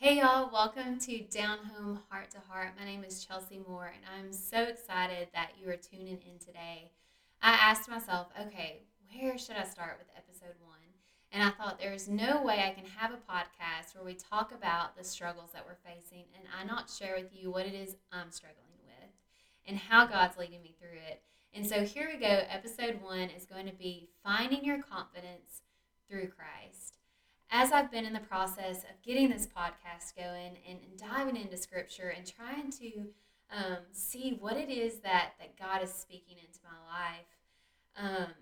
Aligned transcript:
Hey 0.00 0.18
y'all, 0.18 0.48
welcome 0.52 1.00
to 1.00 1.22
Down 1.22 1.58
Home 1.74 1.98
Heart 2.08 2.30
to 2.30 2.38
Heart. 2.48 2.74
My 2.78 2.84
name 2.84 3.02
is 3.02 3.24
Chelsea 3.24 3.60
Moore 3.66 3.92
and 3.92 4.04
I'm 4.16 4.32
so 4.32 4.62
excited 4.62 5.26
that 5.34 5.54
you 5.60 5.68
are 5.68 5.76
tuning 5.76 6.20
in 6.24 6.38
today. 6.38 6.92
I 7.42 7.54
asked 7.54 7.90
myself, 7.90 8.28
okay, 8.40 8.82
where 9.12 9.36
should 9.36 9.56
I 9.56 9.64
start 9.64 9.98
with 9.98 10.06
episode 10.16 10.54
one? 10.62 10.78
And 11.32 11.42
I 11.42 11.50
thought 11.50 11.80
there's 11.80 12.06
no 12.06 12.44
way 12.44 12.62
I 12.62 12.70
can 12.80 12.84
have 12.84 13.10
a 13.10 13.16
podcast 13.16 13.96
where 13.96 14.04
we 14.04 14.14
talk 14.14 14.52
about 14.52 14.96
the 14.96 15.02
struggles 15.02 15.50
that 15.52 15.66
we're 15.66 15.92
facing 15.92 16.26
and 16.36 16.44
I 16.56 16.64
not 16.64 16.88
share 16.88 17.16
with 17.16 17.34
you 17.34 17.50
what 17.50 17.66
it 17.66 17.74
is 17.74 17.96
I'm 18.12 18.30
struggling 18.30 18.78
with 18.86 19.10
and 19.66 19.76
how 19.76 20.06
God's 20.06 20.38
leading 20.38 20.62
me 20.62 20.76
through 20.78 21.00
it. 21.10 21.22
And 21.52 21.66
so 21.66 21.82
here 21.82 22.08
we 22.08 22.20
go. 22.20 22.42
Episode 22.48 23.02
one 23.02 23.30
is 23.36 23.46
going 23.46 23.66
to 23.66 23.74
be 23.74 24.10
finding 24.22 24.64
your 24.64 24.80
confidence 24.80 25.62
through 26.08 26.28
Christ 26.28 26.57
as 27.58 27.72
I've 27.72 27.90
been 27.90 28.04
in 28.04 28.12
the 28.12 28.20
process 28.20 28.84
of 28.84 29.02
getting 29.04 29.30
this 29.30 29.48
podcast 29.48 30.14
going 30.16 30.58
and, 30.68 30.78
diving 30.96 31.36
into 31.36 31.56
scripture 31.56 32.14
and 32.16 32.24
trying 32.24 32.70
to 32.70 33.08
um, 33.50 33.78
see 33.90 34.36
what 34.38 34.56
it 34.56 34.70
is 34.70 34.98
that, 35.00 35.32
that 35.40 35.58
God 35.58 35.82
is 35.82 35.92
speaking 35.92 36.36
into 36.38 36.60
my 36.62 36.78
life, 36.86 37.26
um, 37.96 38.32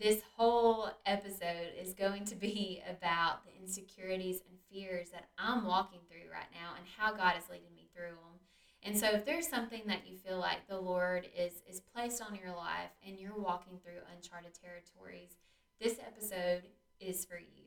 this 0.00 0.22
whole 0.34 0.88
episode 1.04 1.72
is 1.78 1.92
going 1.92 2.24
to 2.24 2.34
be 2.34 2.82
about 2.90 3.44
the 3.44 3.52
insecurities 3.60 4.40
and 4.48 4.58
fears 4.72 5.10
that 5.10 5.28
I'm 5.36 5.66
walking 5.66 6.00
through 6.08 6.32
right 6.32 6.48
now 6.52 6.72
and 6.78 6.86
how 6.96 7.14
God 7.14 7.34
is 7.36 7.50
leading 7.50 7.74
me 7.74 7.86
through 7.94 8.14
them. 8.16 8.40
And 8.82 8.96
so, 8.96 9.08
if 9.08 9.26
there's 9.26 9.48
something 9.48 9.82
that 9.88 10.06
you 10.06 10.16
feel 10.16 10.38
like 10.38 10.68
the 10.68 10.78
Lord 10.80 11.28
is 11.36 11.54
is 11.68 11.80
placed 11.80 12.22
on 12.22 12.34
your 12.36 12.54
life 12.54 12.92
and 13.06 13.18
you're 13.18 13.36
walking 13.36 13.78
through 13.82 14.00
uncharted 14.14 14.52
territories, 14.54 15.36
this 15.80 15.98
episode 15.98 16.62
is 17.00 17.24
for 17.24 17.38
you. 17.38 17.66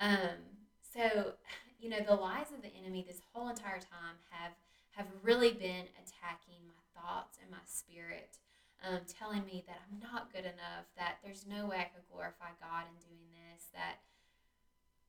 Um, 0.00 0.58
so, 0.92 1.32
you 1.80 1.88
know, 1.90 2.00
the 2.06 2.14
lies 2.14 2.52
of 2.54 2.62
the 2.62 2.74
enemy 2.74 3.04
this 3.06 3.20
whole 3.32 3.48
entire 3.48 3.78
time 3.78 4.18
have 4.30 4.52
have 4.92 5.06
really 5.22 5.52
been 5.52 5.86
attacking 5.94 6.58
my 6.66 6.82
thoughts 6.90 7.38
and 7.40 7.48
my 7.52 7.62
spirit, 7.66 8.38
um, 8.82 8.98
telling 9.06 9.44
me 9.44 9.62
that 9.68 9.78
I'm 9.86 10.00
not 10.00 10.32
good 10.32 10.42
enough, 10.42 10.90
that 10.96 11.18
there's 11.22 11.46
no 11.46 11.66
way 11.66 11.76
I 11.76 11.84
could 11.84 12.02
glorify 12.10 12.50
God 12.60 12.82
in 12.90 12.98
doing 13.06 13.30
this, 13.30 13.66
that 13.74 14.02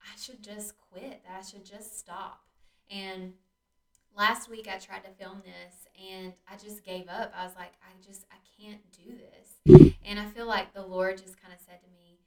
I 0.02 0.14
should 0.22 0.44
just 0.44 0.76
quit, 0.92 1.23
that 1.26 1.40
I 1.40 1.42
should 1.42 1.66
just 1.66 1.98
stop. 1.98 2.44
And 2.92 3.34
last 4.16 4.50
week 4.50 4.67
I 4.67 4.78
tried 4.78 5.04
to 5.06 5.12
film 5.12 5.42
this 5.44 5.88
and 5.98 6.34
I 6.48 6.56
just 6.56 6.84
gave 6.84 7.08
up. 7.10 7.34
I 7.36 7.44
was 7.45 7.56
like, 7.56 7.73
I 7.82 7.92
just 8.06 8.26
I 8.32 8.38
can't 8.62 8.82
do 8.92 9.17
this. 9.17 9.95
And 10.06 10.20
I 10.20 10.26
feel 10.26 10.48
like 10.48 10.73
the 10.73 10.86
Lord 10.86 11.17
just 11.17 11.42
kind 11.42 11.54
of 11.54 11.60
said 11.60 11.82
to 11.82 11.88
me, 11.90 12.20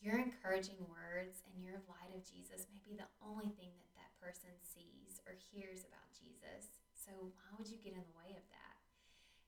your 0.00 0.18
encouraging 0.52 0.84
words 0.84 1.40
and 1.48 1.64
your 1.64 1.80
light 1.88 2.12
of 2.14 2.20
Jesus 2.28 2.66
may 2.68 2.80
be 2.84 2.94
the 2.94 3.08
only 3.24 3.48
thing 3.56 3.72
that 3.72 3.92
that 3.96 4.12
person 4.20 4.52
sees 4.60 5.20
or 5.26 5.32
hears 5.32 5.80
about 5.80 6.12
Jesus. 6.12 6.68
So 6.92 7.10
why 7.16 7.56
would 7.56 7.68
you 7.68 7.78
get 7.82 7.94
in 7.94 8.04
the 8.04 8.18
way 8.20 8.36
of 8.36 8.44
that? 8.52 8.76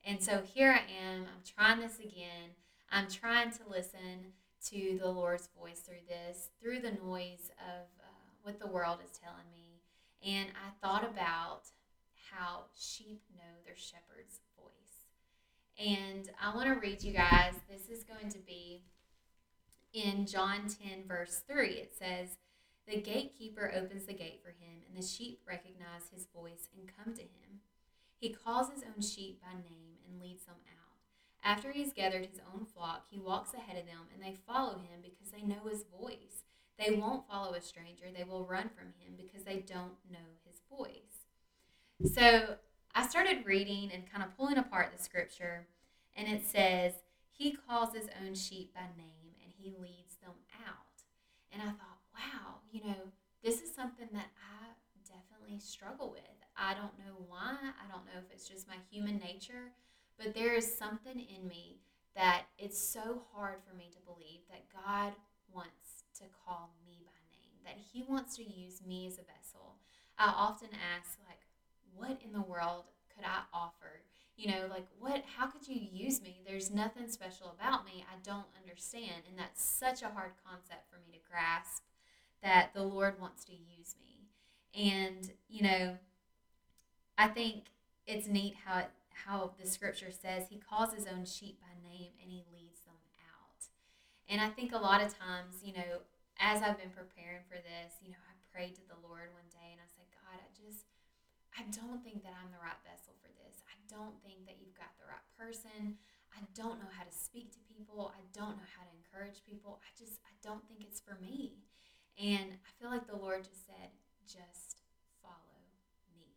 And 0.09 0.23
so 0.23 0.41
here 0.41 0.73
I 0.73 0.81
am. 0.89 1.27
I'm 1.29 1.45
trying 1.45 1.81
this 1.81 1.99
again. 1.99 2.57
I'm 2.91 3.09
trying 3.11 3.51
to 3.51 3.69
listen 3.69 4.33
to 4.71 4.99
the 4.99 5.11
Lord's 5.11 5.51
voice 5.61 5.81
through 5.81 6.09
this, 6.09 6.49
through 6.59 6.81
the 6.81 6.97
noise 7.05 7.53
of 7.61 7.85
uh, 8.01 8.25
what 8.41 8.59
the 8.59 8.67
world 8.67 9.01
is 9.05 9.19
telling 9.19 9.53
me. 9.53 9.83
And 10.25 10.49
I 10.57 10.73
thought 10.81 11.05
about 11.05 11.65
how 12.33 12.65
sheep 12.75 13.21
know 13.37 13.61
their 13.67 13.77
shepherd's 13.77 14.41
voice. 14.57 15.05
And 15.77 16.31
I 16.41 16.55
want 16.55 16.73
to 16.73 16.81
read 16.81 17.03
you 17.03 17.13
guys. 17.13 17.53
This 17.69 17.91
is 17.91 18.05
going 18.05 18.31
to 18.31 18.39
be 18.39 18.81
in 19.95 20.27
John 20.27 20.67
10, 20.69 21.05
verse 21.07 21.43
3, 21.49 21.69
it 21.69 21.95
says, 21.97 22.37
The 22.87 23.01
gatekeeper 23.01 23.73
opens 23.75 24.05
the 24.05 24.13
gate 24.13 24.41
for 24.43 24.51
him, 24.51 24.83
and 24.87 25.01
the 25.01 25.07
sheep 25.07 25.41
recognize 25.47 26.11
his 26.13 26.27
voice 26.35 26.69
and 26.77 26.91
come 26.99 27.15
to 27.15 27.23
him. 27.23 27.61
He 28.19 28.31
calls 28.31 28.71
his 28.71 28.83
own 28.83 29.01
sheep 29.01 29.41
by 29.41 29.53
name 29.55 29.99
and 30.07 30.21
leads 30.21 30.45
them 30.45 30.57
out. 30.69 30.75
After 31.45 31.71
he 31.71 31.83
has 31.83 31.93
gathered 31.93 32.27
his 32.27 32.41
own 32.53 32.65
flock, 32.65 33.05
he 33.09 33.19
walks 33.19 33.55
ahead 33.55 33.79
of 33.79 33.87
them, 33.87 34.09
and 34.13 34.23
they 34.23 34.37
follow 34.47 34.79
him 34.79 35.01
because 35.03 35.31
they 35.31 35.43
know 35.43 35.69
his 35.71 35.85
voice. 36.01 36.43
They 36.79 36.97
won't 36.97 37.29
follow 37.29 37.53
a 37.55 37.61
stranger, 37.61 38.07
they 38.13 38.25
will 38.25 38.47
run 38.47 38.71
from 38.71 38.89
him 38.99 39.15
because 39.17 39.45
they 39.45 39.59
don't 39.59 39.95
know 40.11 40.19
his 40.45 40.61
voice. 40.69 41.29
So 42.13 42.57
I 42.95 43.07
started 43.07 43.47
reading 43.47 43.91
and 43.93 44.11
kind 44.11 44.25
of 44.25 44.37
pulling 44.37 44.59
apart 44.59 44.93
the 44.97 45.03
scripture, 45.03 45.69
and 46.17 46.27
it 46.27 46.45
says, 46.47 46.95
He 47.37 47.57
calls 47.67 47.95
his 47.95 48.09
own 48.25 48.35
sheep 48.35 48.73
by 48.75 48.87
name 48.97 49.35
and 49.43 49.53
he 49.59 49.75
leads 49.81 50.17
them 50.23 50.39
out. 50.67 51.03
And 51.53 51.61
I 51.61 51.67
thought, 51.67 51.99
wow, 52.15 52.63
you 52.71 52.81
know, 52.85 53.11
this 53.43 53.61
is 53.61 53.75
something 53.75 54.09
that 54.13 54.31
I 54.39 54.71
definitely 55.05 55.59
struggle 55.59 56.11
with. 56.11 56.23
I 56.57 56.75
don't 56.75 56.99
know 56.99 57.27
why. 57.29 57.57
I 57.61 57.91
don't 57.91 58.07
know 58.07 58.19
if 58.19 58.31
it's 58.33 58.49
just 58.49 58.69
my 58.69 58.77
human 58.91 59.19
nature, 59.19 59.75
but 60.17 60.35
there 60.35 60.55
is 60.55 60.79
something 60.79 61.19
in 61.19 61.49
me 61.49 61.81
that 62.15 62.43
it's 62.59 62.79
so 62.79 63.23
hard 63.35 63.57
for 63.67 63.77
me 63.77 63.91
to 63.93 64.07
believe 64.07 64.41
that 64.49 64.71
God 64.73 65.13
wants 65.53 66.05
to 66.19 66.25
call 66.47 66.71
me 66.87 67.03
by 67.05 67.19
name, 67.35 67.59
that 67.65 67.83
He 67.93 68.05
wants 68.09 68.37
to 68.37 68.45
use 68.45 68.81
me 68.87 69.07
as 69.09 69.19
a 69.19 69.27
vessel. 69.27 69.75
I 70.17 70.33
often 70.37 70.69
ask, 70.97 71.19
like, 71.29 71.43
what 71.95 72.21
in 72.25 72.33
the 72.33 72.41
world 72.41 72.85
could 73.15 73.25
I 73.25 73.43
offer 73.53 74.03
you 74.37 74.51
know 74.51 74.67
like 74.71 74.87
what 74.99 75.25
how 75.37 75.47
could 75.47 75.67
you 75.69 75.81
use 75.93 76.21
me? 76.23 76.41
There's 76.47 76.71
nothing 76.71 77.09
special 77.09 77.55
about 77.59 77.85
me. 77.85 78.05
I 78.11 78.17
don't 78.23 78.47
understand. 78.61 79.23
And 79.29 79.39
that's 79.39 79.63
such 79.65 80.03
a 80.03 80.09
hard 80.09 80.33
concept 80.45 80.91
for 80.91 80.97
me 80.99 81.13
to 81.13 81.19
grasp 81.31 81.83
that 82.43 82.71
the 82.75 82.83
lord 82.83 83.21
wants 83.21 83.45
to 83.45 83.53
use 83.53 83.97
me. 84.03 84.29
And 84.75 85.33
you 85.49 85.63
know 85.63 85.99
i 87.17 87.29
think 87.29 87.71
it's 88.07 88.27
neat 88.27 88.55
how 88.65 88.79
it 88.81 88.91
how 89.27 89.53
the 89.61 89.69
scripture 89.69 90.11
says 90.11 90.49
he 90.51 90.59
calls 90.59 90.93
his 90.93 91.07
own 91.07 91.25
sheep 91.25 91.61
by 91.61 91.71
name 91.89 92.11
and 92.21 92.31
he 92.31 92.43
leads 92.53 92.81
them 92.81 92.99
out. 93.31 93.71
And 94.29 94.41
i 94.41 94.49
think 94.49 94.73
a 94.73 94.79
lot 94.79 95.03
of 95.03 95.17
times 95.17 95.63
you 95.63 95.73
know 95.73 96.03
as 96.41 96.63
i've 96.63 96.79
been 96.79 96.91
preparing 96.91 97.45
for 97.47 97.55
this 97.55 98.03
you 98.03 98.11
know 98.11 98.19
i 98.27 98.33
prayed 98.51 98.75
to 98.75 98.85
the 98.89 98.99
lord 99.07 99.31
one 99.31 99.47
day 99.53 99.71
and 99.71 99.79
i 99.79 99.89
said 99.95 100.09
god 100.11 100.43
i 100.43 100.49
just 100.57 100.91
i 101.55 101.63
don't 101.71 102.03
think 102.03 102.23
that 102.25 102.35
i'm 102.35 102.51
the 102.51 102.59
right 102.59 102.81
vessel 102.83 103.15
for 103.23 103.31
this 103.39 103.44
don't 103.95 104.19
think 104.27 104.43
that 104.51 104.59
you've 104.59 104.75
got 104.75 104.91
the 104.99 105.07
right 105.07 105.29
person. 105.39 105.95
I 106.35 106.43
don't 106.59 106.83
know 106.83 106.91
how 106.91 107.07
to 107.07 107.15
speak 107.15 107.55
to 107.55 107.63
people. 107.71 108.11
I 108.11 108.27
don't 108.35 108.59
know 108.59 108.71
how 108.75 108.83
to 108.83 108.91
encourage 108.91 109.47
people. 109.47 109.79
I 109.87 109.91
just, 109.95 110.19
I 110.27 110.35
don't 110.43 110.67
think 110.67 110.83
it's 110.83 110.99
for 110.99 111.15
me. 111.23 111.63
And 112.19 112.59
I 112.59 112.71
feel 112.83 112.91
like 112.91 113.07
the 113.07 113.15
Lord 113.15 113.47
just 113.47 113.67
said, 113.67 113.95
just 114.27 114.83
follow 115.23 115.63
me. 116.11 116.35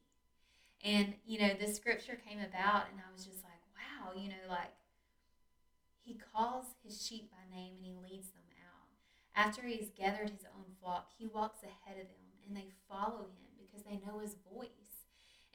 And, 0.86 1.18
you 1.26 1.42
know, 1.42 1.58
the 1.58 1.74
scripture 1.74 2.18
came 2.22 2.38
about, 2.38 2.94
and 2.94 3.02
I 3.02 3.10
was 3.10 3.26
just 3.26 3.42
like, 3.42 3.62
wow, 3.74 4.14
you 4.14 4.30
know, 4.30 4.46
like 4.50 4.78
he 6.08 6.16
calls 6.34 6.78
his 6.86 7.04
sheep 7.06 7.30
by 7.32 7.44
name 7.54 7.74
and 7.76 7.86
he 7.86 7.94
leads 7.98 8.32
them 8.32 8.48
out. 8.64 8.88
After 9.36 9.68
he's 9.68 9.90
gathered 9.92 10.30
his 10.30 10.46
own 10.56 10.64
flock, 10.80 11.10
he 11.18 11.28
walks 11.28 11.62
ahead 11.64 12.00
of 12.00 12.08
them 12.08 12.28
and 12.48 12.56
they 12.56 12.72
follow 12.88 13.28
him 13.28 13.52
because 13.60 13.84
they 13.84 14.00
know 14.06 14.20
his 14.20 14.38
voice. 14.54 14.87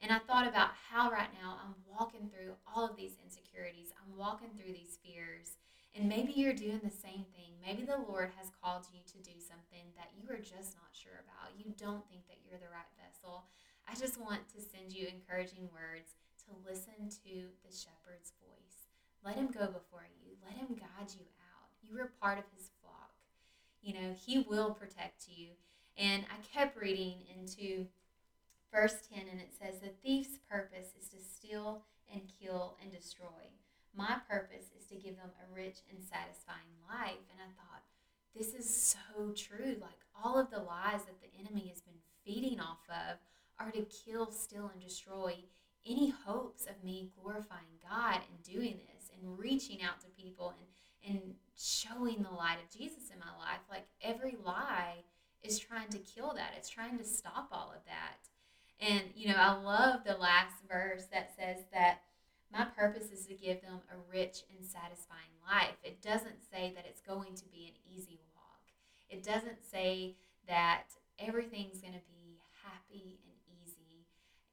And 0.03 0.11
I 0.11 0.19
thought 0.19 0.51
about 0.51 0.75
how 0.91 1.07
right 1.07 1.31
now 1.39 1.55
I'm 1.63 1.79
walking 1.87 2.27
through 2.27 2.59
all 2.67 2.83
of 2.83 2.99
these 2.99 3.15
insecurities. 3.23 3.95
I'm 3.95 4.19
walking 4.19 4.51
through 4.51 4.75
these 4.75 4.99
fears. 4.99 5.55
And 5.95 6.11
maybe 6.11 6.35
you're 6.35 6.51
doing 6.51 6.83
the 6.83 6.91
same 6.91 7.23
thing. 7.31 7.55
Maybe 7.63 7.87
the 7.87 8.03
Lord 8.03 8.35
has 8.35 8.51
called 8.59 8.83
you 8.91 8.99
to 8.99 9.23
do 9.23 9.39
something 9.39 9.95
that 9.95 10.11
you 10.11 10.27
are 10.27 10.43
just 10.43 10.75
not 10.75 10.91
sure 10.91 11.23
about. 11.23 11.55
You 11.55 11.71
don't 11.79 12.03
think 12.11 12.27
that 12.27 12.43
you're 12.43 12.59
the 12.59 12.67
right 12.67 12.91
vessel. 12.99 13.47
I 13.87 13.95
just 13.95 14.19
want 14.19 14.43
to 14.51 14.59
send 14.59 14.91
you 14.91 15.07
encouraging 15.07 15.71
words 15.71 16.19
to 16.43 16.51
listen 16.67 17.07
to 17.23 17.47
the 17.63 17.71
shepherd's 17.71 18.35
voice. 18.43 18.91
Let 19.23 19.39
him 19.39 19.55
go 19.55 19.71
before 19.71 20.03
you, 20.19 20.35
let 20.43 20.59
him 20.59 20.75
guide 20.75 21.15
you 21.15 21.23
out. 21.39 21.71
You 21.79 21.95
are 22.03 22.11
part 22.19 22.35
of 22.35 22.43
his 22.51 22.75
flock. 22.83 23.15
You 23.79 23.95
know, 23.95 24.11
he 24.19 24.43
will 24.43 24.75
protect 24.75 25.31
you. 25.31 25.55
And 25.95 26.27
I 26.27 26.43
kept 26.43 26.75
reading 26.75 27.23
into 27.31 27.87
verse 28.73 28.95
10, 29.13 29.25
and 29.31 29.39
it 29.39 29.53
says, 29.53 29.79
The 29.79 29.93
thief's 30.03 30.39
purpose 30.49 30.89
is 30.99 31.07
to 31.09 31.17
steal 31.21 31.83
and 32.11 32.21
kill 32.41 32.75
and 32.81 32.91
destroy. 32.91 33.53
My 33.95 34.17
purpose 34.27 34.73
is 34.77 34.87
to 34.87 34.95
give 34.95 35.15
them 35.17 35.29
a 35.37 35.55
rich 35.55 35.77
and 35.89 36.03
satisfying 36.03 36.73
life. 36.89 37.21
And 37.31 37.39
I 37.39 37.53
thought, 37.53 37.83
this 38.35 38.53
is 38.53 38.67
so 38.67 39.31
true. 39.37 39.77
Like 39.79 40.01
all 40.23 40.39
of 40.39 40.49
the 40.49 40.57
lies 40.57 41.05
that 41.05 41.21
the 41.21 41.29
enemy 41.39 41.69
has 41.69 41.81
been 41.81 42.01
feeding 42.25 42.59
off 42.59 42.81
of 42.89 43.17
are 43.59 43.71
to 43.71 43.85
kill, 43.85 44.31
steal, 44.31 44.71
and 44.73 44.81
destroy 44.81 45.35
any 45.85 46.09
hopes 46.25 46.65
of 46.65 46.83
me 46.83 47.11
glorifying 47.21 47.77
God 47.87 48.21
and 48.27 48.43
doing 48.43 48.79
this 48.87 49.11
and 49.13 49.37
reaching 49.37 49.83
out 49.83 49.99
to 50.01 50.07
people 50.21 50.55
and, 51.03 51.15
and 51.15 51.35
showing 51.55 52.23
the 52.23 52.35
light 52.35 52.57
of 52.57 52.75
Jesus 52.75 53.11
in 53.13 53.19
my 53.19 53.37
life. 53.37 53.61
Like 53.69 53.85
every 54.01 54.35
lie 54.43 55.03
is 55.43 55.59
trying 55.59 55.89
to 55.89 55.99
kill 55.99 56.33
that, 56.35 56.53
it's 56.57 56.69
trying 56.69 56.97
to 56.97 57.03
stop 57.03 57.49
all 57.51 57.73
of 57.75 57.85
that. 57.85 58.32
And, 58.83 59.03
you 59.15 59.29
know, 59.29 59.39
I 59.39 59.53
love 59.53 60.03
the 60.03 60.17
last 60.17 60.55
verse 60.69 61.05
that 61.13 61.31
says 61.39 61.63
that 61.71 62.01
my 62.51 62.65
purpose 62.65 63.11
is 63.11 63.25
to 63.27 63.33
give 63.33 63.61
them 63.61 63.79
a 63.89 63.95
rich 64.11 64.43
and 64.51 64.65
satisfying 64.65 65.31
life. 65.47 65.79
It 65.83 66.01
doesn't 66.01 66.43
say 66.51 66.73
that 66.75 66.85
it's 66.85 66.99
going 66.99 67.35
to 67.35 67.45
be 67.47 67.71
an 67.71 67.79
easy 67.95 68.19
walk, 68.35 68.61
it 69.09 69.23
doesn't 69.23 69.63
say 69.63 70.15
that 70.47 70.91
everything's 71.17 71.79
going 71.79 71.93
to 71.93 72.03
be 72.11 72.41
happy 72.59 73.19
and 73.23 73.37
easy 73.47 74.03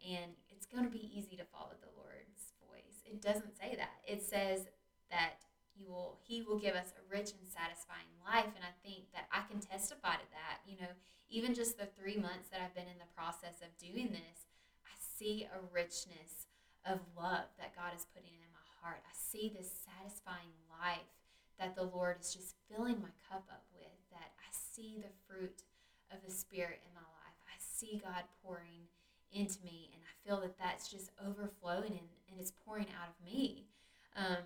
and 0.06 0.30
it's 0.48 0.66
going 0.66 0.84
to 0.84 0.90
be 0.90 1.10
easy 1.10 1.34
to 1.34 1.44
follow 1.50 1.74
the 1.82 1.90
Lord's 1.98 2.54
voice. 2.70 3.02
It 3.04 3.20
doesn't 3.20 3.58
say 3.58 3.74
that. 3.74 3.98
It 4.06 4.22
says 4.22 4.70
that 5.10 5.42
you 5.74 5.88
will 5.90 6.18
he 6.22 6.42
will 6.42 6.58
give 6.58 6.76
us 6.76 6.94
a 6.94 7.02
rich 7.10 7.34
and 7.34 7.48
satisfying 7.50 8.06
life 8.22 8.52
and 8.54 8.62
I 8.62 8.70
think 8.86 9.10
that 9.12 9.26
I 9.32 9.42
can 9.50 9.58
testify 9.58 10.14
to 10.14 10.28
that. 10.30 10.62
You 10.62 10.78
know, 10.78 10.92
even 11.30 11.54
just 11.54 11.78
the 11.78 11.86
3 11.86 12.16
months 12.16 12.50
that 12.50 12.60
I've 12.60 12.74
been 12.74 12.90
in 12.90 12.98
the 12.98 13.14
process 13.16 13.62
of 13.62 13.70
doing 13.78 14.10
this, 14.10 14.50
I 14.84 14.94
see 14.98 15.46
a 15.46 15.62
richness 15.72 16.50
of 16.84 16.98
love 17.16 17.48
that 17.58 17.76
God 17.76 17.94
is 17.94 18.06
putting 18.12 18.34
in 18.34 18.50
my 18.52 18.68
heart. 18.82 19.00
I 19.06 19.14
see 19.14 19.52
this 19.54 19.70
satisfying 19.86 20.52
life 20.68 21.08
that 21.58 21.76
the 21.76 21.84
Lord 21.84 22.16
is 22.20 22.34
just 22.34 22.56
filling 22.66 22.98
my 23.00 23.12
cup 23.28 23.44
up 23.52 23.64
with, 23.76 23.94
that 24.10 24.32
I 24.40 24.48
see 24.50 24.96
the 24.98 25.12
fruit 25.28 25.62
of 26.10 26.18
the 26.24 26.32
Spirit 26.32 26.80
in 26.82 26.92
my 26.94 27.04
life. 27.04 27.38
I 27.46 27.56
see 27.60 28.00
God 28.02 28.24
pouring 28.42 28.88
into 29.30 29.62
me, 29.62 29.90
and 29.94 30.02
I 30.02 30.12
feel 30.26 30.40
that 30.40 30.58
that's 30.58 30.88
just 30.88 31.12
overflowing 31.20 31.92
and, 31.92 32.10
and 32.32 32.40
it's 32.40 32.52
pouring 32.64 32.88
out 32.98 33.08
of 33.12 33.18
me. 33.24 33.68
Um, 34.16 34.42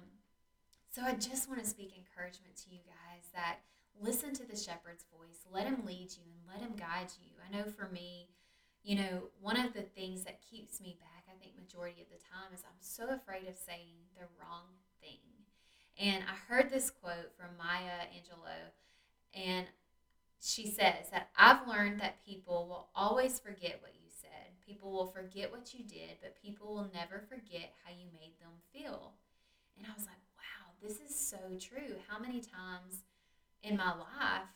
so 0.90 1.02
I 1.02 1.14
just 1.14 1.48
want 1.48 1.62
to 1.62 1.68
speak 1.68 1.94
encouragement 1.96 2.56
to 2.66 2.70
you 2.70 2.82
guys 2.84 3.30
that 3.32 3.58
listen 4.00 4.34
to 4.34 4.46
the 4.46 4.56
shepherd's 4.56 5.06
voice, 5.16 5.46
let 5.50 5.66
him 5.66 5.82
lead 5.86 6.10
you 6.12 6.33
let 6.54 6.62
him 6.62 6.76
guide 6.76 7.10
you. 7.20 7.30
I 7.42 7.56
know 7.56 7.64
for 7.64 7.88
me, 7.88 8.28
you 8.84 8.96
know, 8.96 9.30
one 9.40 9.58
of 9.58 9.72
the 9.72 9.82
things 9.82 10.24
that 10.24 10.40
keeps 10.48 10.80
me 10.80 10.96
back, 11.00 11.24
I 11.28 11.36
think 11.40 11.54
majority 11.58 12.02
of 12.02 12.08
the 12.08 12.22
time, 12.22 12.54
is 12.54 12.62
I'm 12.64 12.78
so 12.80 13.08
afraid 13.10 13.48
of 13.48 13.56
saying 13.56 14.06
the 14.14 14.26
wrong 14.38 14.70
thing. 15.00 15.18
And 15.98 16.22
I 16.24 16.36
heard 16.48 16.70
this 16.70 16.90
quote 16.90 17.32
from 17.36 17.56
Maya 17.58 18.06
Angelou, 18.14 18.70
and 19.34 19.66
she 20.40 20.66
says 20.66 21.10
that 21.10 21.30
I've 21.36 21.66
learned 21.66 22.00
that 22.00 22.24
people 22.24 22.66
will 22.68 22.88
always 22.94 23.40
forget 23.40 23.78
what 23.80 23.94
you 23.94 24.08
said. 24.10 24.60
People 24.64 24.92
will 24.92 25.06
forget 25.06 25.50
what 25.50 25.72
you 25.72 25.84
did, 25.84 26.18
but 26.20 26.40
people 26.40 26.74
will 26.74 26.90
never 26.92 27.24
forget 27.28 27.72
how 27.84 27.90
you 27.90 28.06
made 28.12 28.38
them 28.40 28.52
feel. 28.72 29.12
And 29.78 29.86
I 29.86 29.94
was 29.96 30.06
like, 30.06 30.20
wow, 30.36 30.74
this 30.82 30.98
is 31.00 31.16
so 31.18 31.38
true. 31.58 31.96
How 32.08 32.18
many 32.18 32.40
times 32.40 33.04
in 33.62 33.76
my 33.76 33.90
life 33.90 34.50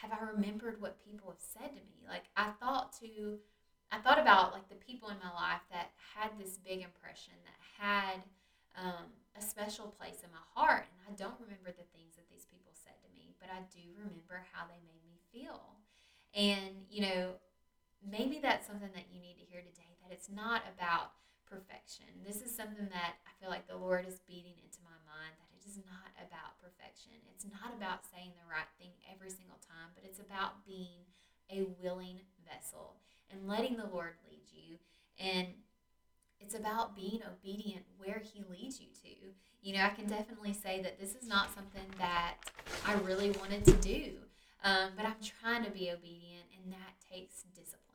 have 0.00 0.12
I 0.12 0.20
remembered 0.32 0.80
what 0.80 1.02
people 1.04 1.30
have 1.30 1.40
said 1.40 1.74
to 1.74 1.82
me? 1.82 2.04
Like 2.08 2.24
I 2.36 2.50
thought 2.60 2.92
to 3.00 3.38
I 3.90 3.98
thought 3.98 4.18
about 4.18 4.52
like 4.52 4.68
the 4.68 4.82
people 4.82 5.08
in 5.08 5.16
my 5.22 5.32
life 5.32 5.62
that 5.70 5.94
had 6.14 6.34
this 6.38 6.58
big 6.58 6.82
impression, 6.82 7.34
that 7.46 7.60
had 7.78 8.18
um, 8.74 9.08
a 9.38 9.42
special 9.42 9.86
place 9.86 10.26
in 10.26 10.30
my 10.34 10.42
heart. 10.54 10.84
And 10.90 11.00
I 11.06 11.12
don't 11.14 11.38
remember 11.38 11.70
the 11.70 11.86
things 11.94 12.18
that 12.18 12.26
these 12.28 12.50
people 12.50 12.74
said 12.74 12.98
to 12.98 13.08
me, 13.14 13.38
but 13.38 13.48
I 13.48 13.62
do 13.70 13.82
remember 13.94 14.42
how 14.52 14.66
they 14.66 14.80
made 14.82 15.02
me 15.06 15.22
feel. 15.30 15.78
And, 16.34 16.84
you 16.90 17.06
know, 17.06 17.38
maybe 18.02 18.42
that's 18.42 18.66
something 18.66 18.90
that 18.92 19.08
you 19.08 19.22
need 19.22 19.38
to 19.38 19.46
hear 19.46 19.62
today 19.62 19.96
that 20.02 20.12
it's 20.12 20.28
not 20.28 20.62
about 20.66 21.14
perfection. 21.46 22.10
This 22.26 22.42
is 22.42 22.50
something 22.54 22.90
that 22.90 23.18
I 23.24 23.32
feel 23.40 23.50
like 23.50 23.66
the 23.66 23.78
Lord 23.78 24.06
is 24.06 24.20
beating 24.26 24.58
into 24.60 24.82
my 24.82 24.98
mind 25.06 25.34
that 25.38 25.50
it 25.54 25.64
is 25.64 25.78
not 25.86 26.10
about 26.18 26.58
perfection. 26.58 27.16
It's 27.30 27.46
not 27.46 27.74
about 27.74 28.06
saying 28.06 28.34
the 28.34 28.50
right 28.50 28.68
thing 28.78 28.92
every 29.06 29.30
single 29.30 29.58
time, 29.62 29.94
but 29.94 30.04
it's 30.04 30.20
about 30.20 30.66
being 30.66 31.06
a 31.50 31.66
willing 31.82 32.20
vessel 32.44 32.98
and 33.30 33.46
letting 33.46 33.76
the 33.76 33.86
Lord 33.86 34.18
lead 34.26 34.46
you. 34.50 34.78
And 35.18 35.48
it's 36.40 36.54
about 36.54 36.94
being 36.94 37.20
obedient 37.22 37.82
where 37.96 38.22
He 38.22 38.44
leads 38.50 38.80
you 38.80 38.88
to. 39.02 39.14
You 39.62 39.74
know, 39.74 39.82
I 39.82 39.90
can 39.90 40.06
definitely 40.06 40.52
say 40.52 40.82
that 40.82 41.00
this 41.00 41.14
is 41.14 41.26
not 41.26 41.54
something 41.54 41.86
that 41.98 42.34
I 42.86 42.94
really 43.00 43.30
wanted 43.32 43.64
to 43.64 43.72
do, 43.72 44.12
um, 44.62 44.90
but 44.96 45.06
I'm 45.06 45.16
trying 45.22 45.64
to 45.64 45.70
be 45.70 45.90
obedient, 45.90 46.44
and 46.54 46.72
that 46.72 46.94
takes 47.10 47.42
discipline. 47.54 47.85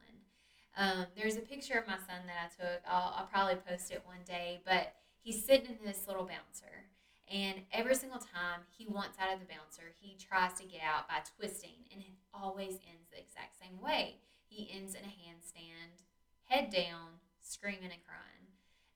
Um, 0.78 1.06
there's 1.16 1.38
a 1.38 1.42
picture 1.42 1.78
of 1.78 1.88
my 1.88 1.98
son 1.98 2.26
that 2.28 2.38
I 2.40 2.64
took. 2.64 2.82
I'll, 2.88 3.14
I'll 3.18 3.30
probably 3.32 3.56
post 3.68 3.92
it 3.92 4.02
one 4.06 4.24
day, 4.26 4.62
but 4.66 4.94
he's 5.22 5.44
sitting 5.44 5.68
in 5.68 5.86
this 5.86 6.08
little 6.08 6.24
bouncer. 6.24 6.88
And 7.32 7.62
every 7.72 7.96
single 7.96 8.20
time 8.20 8.62
he 8.70 8.88
wants 8.88 9.18
out 9.20 9.34
of 9.34 9.40
the 9.40 9.46
bouncer, 9.46 9.96
he 10.00 10.18
tries 10.18 10.54
to 10.60 10.66
get 10.66 10.82
out 10.84 11.08
by 11.08 11.24
twisting, 11.38 11.88
and 11.92 12.02
it 12.02 12.12
always 12.34 12.80
ends 12.88 13.08
the 13.12 13.20
exact 13.20 13.56
same 13.60 13.80
way. 13.82 14.16
He 14.48 14.70
ends 14.76 14.96
in 14.96 15.02
a 15.04 15.08
handstand, 15.08 16.04
head 16.46 16.70
down, 16.70 17.20
screaming 17.42 17.92
and 17.92 18.04
crying. 18.04 18.52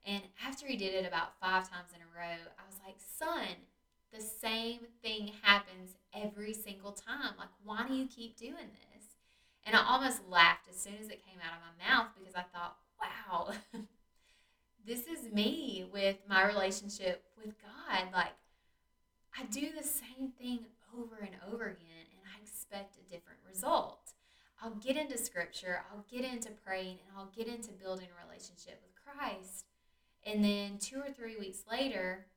And 0.06 0.24
after 0.46 0.68
he 0.68 0.78
did 0.78 0.94
it 0.94 1.08
about 1.08 1.40
five 1.40 1.70
times 1.70 1.92
in 1.96 2.02
a 2.02 2.12
row, 2.14 2.38
I 2.60 2.64
was 2.68 2.80
like, 2.86 2.98
son, 3.00 3.56
the 4.14 4.22
same 4.22 4.82
thing 5.02 5.32
happens 5.42 5.96
every 6.14 6.54
single 6.54 6.92
time. 6.92 7.34
Like, 7.38 7.50
why 7.64 7.88
do 7.88 7.94
you 7.94 8.08
keep 8.08 8.38
doing 8.38 8.72
this? 8.72 8.95
And 9.66 9.76
I 9.76 9.84
almost 9.84 10.22
laughed 10.30 10.68
as 10.70 10.80
soon 10.80 10.94
as 11.00 11.08
it 11.08 11.26
came 11.26 11.40
out 11.44 11.54
of 11.54 11.62
my 11.62 11.90
mouth 11.90 12.08
because 12.18 12.36
I 12.36 12.44
thought, 12.54 12.78
wow, 13.02 13.52
this 14.88 15.08
is 15.08 15.32
me 15.34 15.86
with 15.92 16.18
my 16.30 16.46
relationship 16.46 17.24
with 17.38 17.56
God. 17.62 18.04
Like, 18.14 18.34
I 19.38 19.44
do 19.46 19.70
the 19.76 19.84
same 19.84 20.32
thing 20.40 20.60
over 20.98 21.18
and 21.20 21.36
over 21.52 21.66
again, 21.66 22.06
and 22.12 22.22
I 22.26 22.42
expect 22.42 22.98
a 22.98 23.12
different 23.12 23.40
result. 23.48 24.14
I'll 24.62 24.76
get 24.76 24.96
into 24.96 25.18
scripture, 25.18 25.84
I'll 25.92 26.06
get 26.10 26.24
into 26.24 26.52
praying, 26.66 27.00
and 27.06 27.18
I'll 27.18 27.32
get 27.36 27.48
into 27.48 27.72
building 27.72 28.08
a 28.08 28.26
relationship 28.26 28.82
with 28.82 28.96
Christ. 28.96 29.66
And 30.26 30.44
then 30.44 30.78
two 30.80 31.00
or 31.00 31.12
three 31.12 31.38
weeks 31.38 31.64
later, 31.70 32.28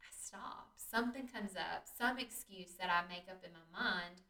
I 0.00 0.08
stop. 0.10 0.70
Something 0.76 1.28
comes 1.28 1.54
up, 1.54 1.84
some 1.98 2.18
excuse 2.18 2.72
that 2.80 2.88
I 2.88 3.06
make 3.08 3.28
up 3.30 3.44
in 3.44 3.50
my 3.52 3.80
mind 3.80 4.22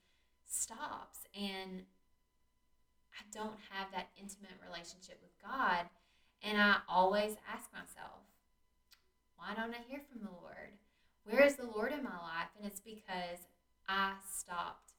stops. 0.45 1.21
And 1.35 1.83
I 3.19 3.27
don't 3.35 3.59
have 3.75 3.91
that 3.93 4.09
intimate 4.17 4.55
relationship 4.65 5.19
with 5.21 5.35
God. 5.43 5.91
And 6.43 6.61
I 6.61 6.77
always 6.89 7.35
ask 7.53 7.67
myself, 7.73 8.23
why 9.37 9.55
don't 9.55 9.75
I 9.75 9.83
hear 9.89 10.01
from 10.11 10.23
the 10.23 10.31
Lord? 10.31 10.79
Where 11.25 11.43
is 11.43 11.57
the 11.57 11.67
Lord 11.67 11.93
in 11.93 12.03
my 12.03 12.19
life? 12.19 12.51
And 12.57 12.67
it's 12.67 12.81
because 12.81 13.43
I 13.89 14.15
stopped 14.31 14.93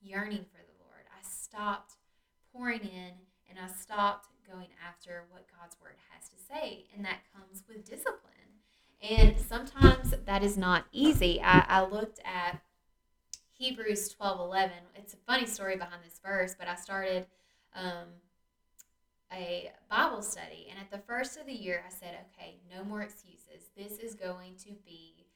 yearning 0.00 0.44
for 0.50 0.62
the 0.64 0.78
Lord. 0.80 1.04
I 1.12 1.20
stopped 1.22 1.94
pouring 2.52 2.80
in 2.80 3.12
and 3.48 3.58
I 3.58 3.72
stopped 3.72 4.28
going 4.50 4.68
after 4.86 5.24
what 5.30 5.46
God's 5.60 5.76
word 5.80 5.96
has 6.10 6.28
to 6.28 6.36
say. 6.36 6.84
And 6.94 7.04
that 7.04 7.20
comes 7.34 7.62
with 7.68 7.84
discipline. 7.84 8.20
And 9.02 9.38
sometimes 9.38 10.14
that 10.24 10.42
is 10.42 10.56
not 10.56 10.86
easy. 10.92 11.40
I, 11.42 11.64
I 11.68 11.84
looked 11.84 12.20
at 12.24 12.60
Hebrews 13.56 14.08
12 14.10 14.40
11. 14.40 14.72
It's 14.96 15.14
a 15.14 15.16
funny 15.26 15.46
story 15.46 15.76
behind 15.76 16.02
this 16.04 16.20
verse, 16.24 16.54
but 16.58 16.68
I 16.68 16.74
started 16.74 17.26
um, 17.74 18.08
a 19.32 19.70
Bible 19.88 20.22
study. 20.22 20.68
And 20.70 20.78
at 20.78 20.90
the 20.90 21.04
first 21.06 21.38
of 21.38 21.46
the 21.46 21.52
year, 21.52 21.82
I 21.86 21.90
said, 21.90 22.16
okay, 22.32 22.56
no 22.74 22.84
more 22.84 23.02
excuses. 23.02 23.70
This 23.76 23.98
is 23.98 24.14
going 24.14 24.56
to 24.64 24.72
be 24.84 25.26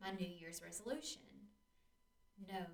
my 0.00 0.10
New 0.10 0.26
Year's 0.26 0.62
resolution. 0.64 1.22
No 2.48 2.64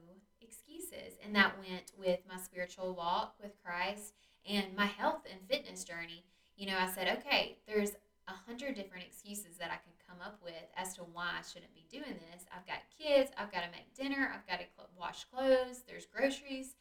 excuses. 0.40 1.18
And 1.25 1.35
that 1.35 1.56
went 1.59 1.92
with 1.99 2.21
my 2.28 2.40
spiritual 2.40 2.94
walk 2.94 3.35
with 3.42 3.52
Christ 3.64 4.14
and 4.49 4.75
my 4.76 4.87
health 4.87 5.23
and 5.30 5.40
fitness 5.49 5.85
journey, 5.85 6.25
you 6.56 6.66
know, 6.66 6.76
I 6.78 6.88
said, 6.90 7.18
okay, 7.18 7.59
there's 7.66 7.92
a 8.29 8.33
hundred 8.33 8.75
different 8.75 9.05
excuses 9.05 9.57
that 9.59 9.71
I 9.71 9.76
could 9.76 9.99
come 10.07 10.19
up 10.25 10.38
with 10.43 10.69
as 10.76 10.95
to 10.97 11.02
why 11.02 11.31
I 11.38 11.43
shouldn't 11.43 11.75
be 11.75 11.87
doing 11.91 12.19
this. 12.31 12.47
I've 12.55 12.67
got 12.67 12.79
kids, 12.97 13.31
I've 13.37 13.52
got 13.52 13.62
to 13.62 13.71
make 13.71 13.95
dinner, 13.95 14.33
I've 14.33 14.47
got 14.47 14.61
to 14.61 14.67
cl- 14.76 14.91
wash 14.99 15.25
clothes, 15.25 15.83
there's 15.87 16.07
groceries. 16.07 16.75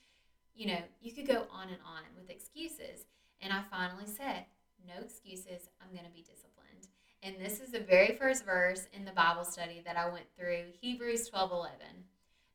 You 0.53 0.67
know, 0.67 0.81
you 1.01 1.13
could 1.13 1.27
go 1.27 1.47
on 1.51 1.69
and 1.69 1.79
on 1.85 2.03
with 2.15 2.29
excuses. 2.29 3.05
And 3.41 3.51
I 3.51 3.63
finally 3.71 4.05
said, 4.05 4.45
no 4.85 5.03
excuses, 5.03 5.69
I'm 5.81 5.91
going 5.93 6.05
to 6.05 6.11
be 6.11 6.21
disciplined. 6.21 6.89
And 7.23 7.35
this 7.39 7.59
is 7.59 7.71
the 7.71 7.79
very 7.79 8.15
first 8.15 8.45
verse 8.45 8.87
in 8.93 9.05
the 9.05 9.11
Bible 9.11 9.45
study 9.45 9.81
that 9.85 9.97
I 9.97 10.09
went 10.09 10.25
through, 10.37 10.65
Hebrews 10.79 11.29
12 11.29 11.51
11. 11.51 11.77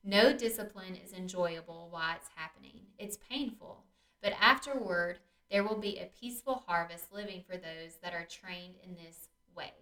No 0.05 0.33
discipline 0.33 0.97
is 0.97 1.13
enjoyable 1.13 1.89
while 1.91 2.15
it's 2.17 2.31
happening. 2.35 2.81
It's 2.99 3.19
painful. 3.29 3.85
But 4.23 4.35
afterward, 4.41 5.19
there 5.51 5.65
will 5.65 5.79
be 5.79 5.99
a 5.99 6.11
peaceful 6.21 6.65
harvest 6.67 7.13
living 7.13 7.43
for 7.47 7.57
those 7.57 7.97
that 8.03 8.15
are 8.15 8.27
trained 8.29 8.75
in 8.83 8.95
this 8.95 9.29
way. 9.55 9.73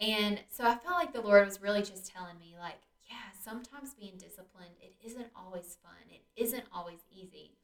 And 0.00 0.40
so 0.48 0.64
I 0.64 0.76
felt 0.76 0.96
like 0.96 1.12
the 1.12 1.20
Lord 1.20 1.46
was 1.46 1.62
really 1.62 1.82
just 1.82 2.06
telling 2.06 2.38
me, 2.38 2.56
like, 2.58 2.80
yeah, 3.06 3.30
sometimes 3.42 3.94
being 3.94 4.16
disciplined, 4.18 4.74
it 4.80 4.94
isn't 5.04 5.28
always 5.36 5.76
fun. 5.82 6.00
It 6.08 6.22
isn't 6.36 6.64
always 6.72 7.00
easy, 7.10 7.58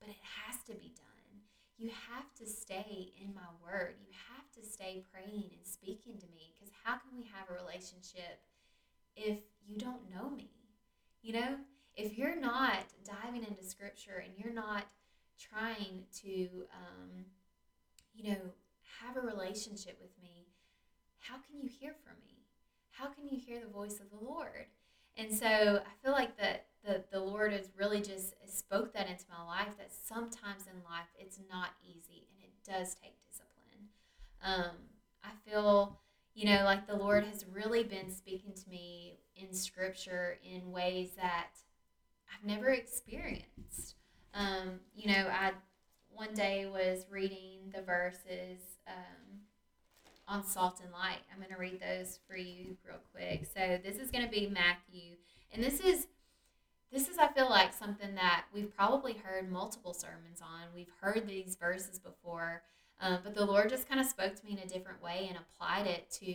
but 0.00 0.08
it 0.08 0.22
has 0.22 0.56
to 0.66 0.72
be 0.72 0.92
done. 0.96 1.04
You 1.78 1.90
have 2.08 2.34
to 2.40 2.46
stay 2.46 3.12
in 3.22 3.34
my 3.34 3.48
word. 3.62 3.94
You 4.00 4.12
have 4.34 4.50
to 4.56 4.68
stay 4.68 5.04
praying 5.12 5.50
and 5.54 5.64
speaking 5.64 6.18
to 6.18 6.26
me 6.34 6.52
because 6.52 6.74
how 6.84 6.96
can 6.96 7.16
we 7.16 7.30
have 7.32 7.48
a 7.48 7.62
relationship 7.62 8.42
if 9.14 9.38
you 9.64 9.76
don't 9.76 10.10
know 10.12 10.30
me? 10.30 10.50
You 11.22 11.34
know, 11.34 11.56
if 11.96 12.18
you're 12.18 12.38
not 12.40 12.86
diving 13.04 13.44
into 13.44 13.62
scripture 13.62 14.24
and 14.24 14.32
you're 14.36 14.54
not 14.54 14.84
trying 15.38 16.04
to, 16.22 16.48
um, 16.74 17.24
you 18.14 18.30
know, 18.30 18.38
have 19.00 19.16
a 19.16 19.20
relationship 19.20 19.98
with 20.00 20.10
me, 20.20 20.46
how 21.20 21.36
can 21.36 21.60
you 21.60 21.68
hear 21.68 21.94
from 22.04 22.16
me? 22.26 22.44
How 22.90 23.06
can 23.06 23.28
you 23.28 23.38
hear 23.38 23.60
the 23.60 23.72
voice 23.72 24.00
of 24.00 24.10
the 24.10 24.24
Lord? 24.24 24.66
And 25.16 25.32
so 25.32 25.46
I 25.46 26.04
feel 26.04 26.12
like 26.12 26.36
that 26.38 26.66
the, 26.84 27.02
the 27.12 27.20
Lord 27.20 27.52
has 27.52 27.70
really 27.76 28.00
just 28.00 28.34
spoke 28.46 28.92
that 28.94 29.08
into 29.08 29.24
my 29.30 29.44
life 29.44 29.76
that 29.78 29.92
sometimes 29.92 30.64
in 30.66 30.82
life 30.88 31.08
it's 31.18 31.38
not 31.50 31.70
easy 31.84 32.26
and 32.32 32.44
it 32.44 32.52
does 32.64 32.94
take 32.94 33.14
discipline. 33.28 33.88
Um, 34.42 34.76
I 35.22 35.30
feel, 35.48 35.98
you 36.34 36.46
know, 36.46 36.64
like 36.64 36.86
the 36.86 36.96
Lord 36.96 37.24
has 37.24 37.44
really 37.52 37.82
been 37.82 38.10
speaking 38.10 38.52
to 38.54 38.70
me 38.70 39.18
in 39.36 39.52
scripture 39.52 40.38
in 40.44 40.70
ways 40.70 41.10
that 41.16 41.50
I've 42.32 42.46
never 42.46 42.70
experienced. 42.70 43.97
Um, 44.34 44.80
you 44.94 45.08
know, 45.08 45.28
I 45.28 45.52
one 46.10 46.34
day 46.34 46.66
was 46.66 47.06
reading 47.10 47.72
the 47.72 47.82
verses 47.82 48.58
um, 48.88 49.38
on 50.26 50.44
salt 50.44 50.80
and 50.82 50.92
light. 50.92 51.18
I'm 51.30 51.38
going 51.38 51.54
to 51.54 51.58
read 51.58 51.80
those 51.80 52.18
for 52.28 52.36
you 52.36 52.76
real 52.84 52.98
quick. 53.12 53.46
So 53.46 53.78
this 53.84 53.96
is 53.96 54.10
going 54.10 54.24
to 54.24 54.30
be 54.30 54.48
Matthew, 54.48 55.14
and 55.52 55.62
this 55.62 55.80
is 55.80 56.08
this 56.92 57.08
is 57.08 57.18
I 57.18 57.28
feel 57.28 57.48
like 57.50 57.72
something 57.72 58.14
that 58.14 58.44
we've 58.52 58.74
probably 58.74 59.12
heard 59.12 59.50
multiple 59.50 59.94
sermons 59.94 60.40
on. 60.42 60.68
We've 60.74 60.92
heard 61.00 61.26
these 61.26 61.56
verses 61.56 61.98
before, 61.98 62.62
um, 63.00 63.18
but 63.22 63.34
the 63.34 63.44
Lord 63.44 63.68
just 63.70 63.88
kind 63.88 64.00
of 64.00 64.06
spoke 64.06 64.34
to 64.34 64.44
me 64.44 64.52
in 64.52 64.58
a 64.58 64.66
different 64.66 65.02
way 65.02 65.26
and 65.28 65.38
applied 65.38 65.86
it 65.86 66.10
to 66.22 66.34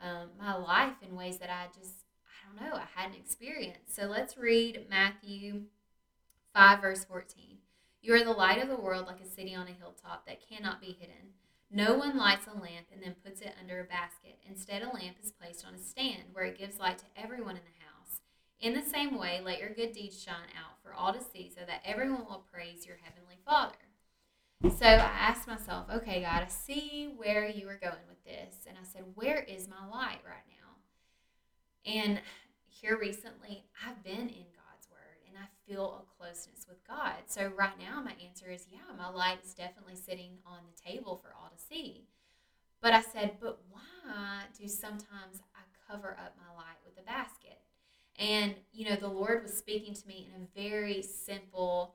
um, 0.00 0.28
my 0.38 0.54
life 0.54 0.96
in 1.02 1.16
ways 1.16 1.38
that 1.38 1.50
I 1.50 1.66
just 1.78 2.04
I 2.24 2.60
don't 2.60 2.70
know 2.70 2.76
I 2.76 2.86
hadn't 2.94 3.18
experienced. 3.18 3.96
So 3.96 4.04
let's 4.04 4.36
read 4.36 4.86
Matthew 4.88 5.62
five 6.58 6.80
verse 6.80 7.04
fourteen. 7.04 7.58
You 8.02 8.14
are 8.14 8.24
the 8.24 8.32
light 8.32 8.60
of 8.60 8.68
the 8.68 8.80
world, 8.80 9.06
like 9.06 9.20
a 9.20 9.28
city 9.28 9.54
on 9.54 9.68
a 9.68 9.78
hilltop 9.78 10.26
that 10.26 10.42
cannot 10.48 10.80
be 10.80 10.96
hidden. 10.98 11.34
No 11.70 11.94
one 11.94 12.16
lights 12.16 12.48
a 12.48 12.58
lamp 12.58 12.86
and 12.92 13.00
then 13.00 13.14
puts 13.24 13.40
it 13.40 13.54
under 13.60 13.78
a 13.78 13.84
basket. 13.84 14.40
Instead, 14.48 14.82
a 14.82 14.86
lamp 14.86 15.18
is 15.22 15.30
placed 15.30 15.64
on 15.64 15.74
a 15.74 15.78
stand 15.78 16.24
where 16.32 16.46
it 16.46 16.58
gives 16.58 16.80
light 16.80 16.98
to 16.98 17.04
everyone 17.16 17.54
in 17.54 17.62
the 17.62 17.84
house. 17.84 18.22
In 18.60 18.74
the 18.74 18.82
same 18.90 19.16
way, 19.16 19.40
let 19.44 19.60
your 19.60 19.70
good 19.70 19.92
deeds 19.92 20.20
shine 20.20 20.50
out 20.58 20.82
for 20.82 20.92
all 20.92 21.12
to 21.12 21.20
see 21.32 21.48
so 21.48 21.60
that 21.64 21.82
everyone 21.84 22.24
will 22.28 22.44
praise 22.52 22.84
your 22.84 22.96
heavenly 23.04 23.38
Father. 23.46 23.76
So 24.76 24.86
I 24.86 25.28
asked 25.28 25.46
myself, 25.46 25.86
okay, 25.94 26.22
God, 26.22 26.42
I 26.42 26.48
see 26.48 27.12
where 27.16 27.48
you 27.48 27.68
are 27.68 27.78
going 27.80 28.08
with 28.08 28.24
this. 28.24 28.66
And 28.66 28.76
I 28.76 28.84
said, 28.84 29.04
where 29.14 29.44
is 29.44 29.68
my 29.68 29.86
light 29.86 30.22
right 30.26 30.48
now? 30.48 31.92
And 31.92 32.20
here 32.66 32.98
recently, 32.98 33.62
I've 33.86 34.02
been 34.02 34.28
in 34.28 34.46
feel 35.68 36.02
a 36.02 36.22
closeness 36.22 36.66
with 36.68 36.86
God. 36.86 37.14
So 37.26 37.52
right 37.56 37.78
now, 37.78 38.02
my 38.02 38.14
answer 38.24 38.50
is 38.50 38.66
yeah, 38.70 38.78
my 38.96 39.08
light 39.10 39.38
is 39.44 39.54
definitely 39.54 39.96
sitting 39.96 40.38
on 40.46 40.58
the 40.66 40.90
table 40.90 41.20
for 41.22 41.34
all 41.34 41.50
to 41.50 41.62
see. 41.62 42.06
But 42.80 42.92
I 42.92 43.02
said, 43.02 43.36
but 43.40 43.60
why 43.70 44.44
do 44.58 44.68
sometimes 44.68 45.42
I 45.54 45.62
cover 45.90 46.16
up 46.20 46.36
my 46.36 46.54
light 46.56 46.78
with 46.84 46.98
a 46.98 47.06
basket? 47.06 47.58
And, 48.18 48.54
you 48.72 48.88
know, 48.88 48.96
the 48.96 49.08
Lord 49.08 49.42
was 49.42 49.56
speaking 49.56 49.94
to 49.94 50.06
me 50.06 50.28
in 50.34 50.42
a 50.42 50.68
very 50.68 51.02
simple, 51.02 51.94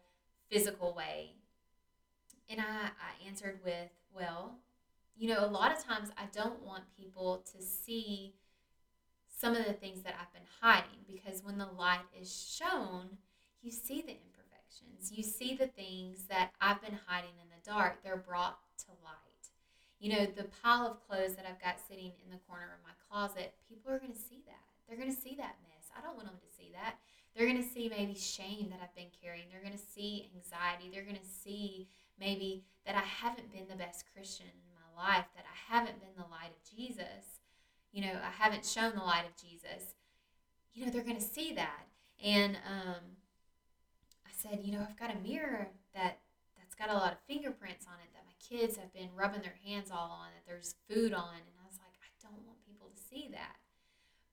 physical 0.49 0.93
way. 0.93 1.31
And 2.49 2.61
I, 2.61 2.63
I 2.63 3.27
answered 3.27 3.59
with, 3.63 3.89
well, 4.13 4.55
you 5.15 5.29
know, 5.29 5.45
a 5.45 5.47
lot 5.47 5.75
of 5.75 5.83
times 5.83 6.09
I 6.17 6.25
don't 6.33 6.61
want 6.63 6.83
people 6.97 7.45
to 7.55 7.63
see 7.63 8.35
some 9.27 9.55
of 9.55 9.65
the 9.65 9.73
things 9.73 10.01
that 10.03 10.15
I've 10.19 10.33
been 10.33 10.47
hiding 10.61 10.99
because 11.11 11.43
when 11.43 11.57
the 11.57 11.67
light 11.77 12.05
is 12.19 12.33
shown, 12.33 13.17
you 13.63 13.71
see 13.71 14.01
the 14.01 14.19
imperfections. 14.19 15.11
You 15.11 15.23
see 15.23 15.55
the 15.55 15.67
things 15.67 16.25
that 16.29 16.51
I've 16.59 16.81
been 16.81 16.99
hiding 17.07 17.33
in 17.41 17.47
the 17.47 17.63
dark. 17.63 18.03
They're 18.03 18.17
brought 18.17 18.59
to 18.85 18.91
light. 19.03 19.23
You 19.99 20.11
know, 20.11 20.25
the 20.25 20.51
pile 20.61 20.85
of 20.85 20.99
clothes 21.07 21.35
that 21.35 21.47
I've 21.47 21.63
got 21.63 21.79
sitting 21.79 22.11
in 22.23 22.29
the 22.29 22.43
corner 22.49 22.67
of 22.75 22.83
my 22.83 22.91
closet, 23.07 23.55
people 23.69 23.89
are 23.89 23.99
going 23.99 24.11
to 24.11 24.19
see 24.19 24.43
that. 24.45 24.67
They're 24.85 24.99
going 24.99 25.15
to 25.15 25.21
see 25.21 25.35
that 25.39 25.55
mess. 25.63 25.87
I 25.95 26.01
don't 26.03 26.15
want 26.19 26.27
them 26.27 26.35
to 26.35 26.57
see 26.57 26.75
that. 26.75 26.99
They're 27.33 27.47
going 27.47 27.63
to 27.63 27.67
see 27.67 27.89
maybe 27.89 28.13
shame 28.13 28.67
that 28.69 28.83
I've 28.83 28.93
been 28.95 29.15
carrying. 29.15 29.47
They're 29.49 29.63
going 29.63 29.79
to 29.79 29.89
see 29.95 30.29
anxiety. 30.35 30.91
They're 30.91 31.07
going 31.07 31.15
to 31.15 31.33
see 31.43 31.87
maybe 32.19 32.65
that 32.85 32.95
I 32.95 33.07
haven't 33.07 33.51
been 33.51 33.65
the 33.69 33.79
best 33.79 34.05
Christian 34.13 34.45
in 34.45 34.75
my 34.75 34.91
life, 35.01 35.25
that 35.35 35.45
I 35.47 35.73
haven't 35.73 35.99
been 36.03 36.13
the 36.17 36.29
light 36.29 36.51
of 36.51 36.61
Jesus. 36.67 37.39
You 37.91 38.01
know, 38.03 38.13
I 38.19 38.29
haven't 38.29 38.65
shown 38.65 38.93
the 38.93 39.07
light 39.07 39.25
of 39.25 39.39
Jesus. 39.39 39.95
You 40.73 40.85
know, 40.85 40.91
they're 40.91 41.07
going 41.07 41.15
to 41.15 41.21
see 41.21 41.53
that. 41.53 41.87
And 42.23 42.57
um, 42.67 43.01
said, 44.43 44.59
you 44.61 44.73
know, 44.73 44.85
I've 44.87 44.99
got 44.99 45.15
a 45.15 45.19
mirror 45.23 45.69
that 45.95 46.19
that's 46.59 46.75
got 46.75 46.91
a 46.91 46.99
lot 46.99 47.13
of 47.13 47.19
fingerprints 47.27 47.87
on 47.87 47.95
it 48.03 48.11
that 48.11 48.27
my 48.27 48.35
kids 48.43 48.77
have 48.77 48.93
been 48.93 49.15
rubbing 49.15 49.41
their 49.41 49.55
hands 49.63 49.89
all 49.89 50.11
on, 50.11 50.35
that 50.35 50.43
there's 50.45 50.75
food 50.89 51.13
on, 51.13 51.39
and 51.39 51.55
I 51.55 51.65
was 51.65 51.79
like, 51.79 51.95
I 52.03 52.11
don't 52.19 52.43
want 52.45 52.59
people 52.67 52.91
to 52.91 53.01
see 53.01 53.29
that. 53.31 53.55